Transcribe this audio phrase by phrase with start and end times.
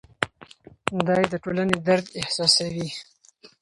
[1.07, 2.87] دی د ټولنې درد احساسوي.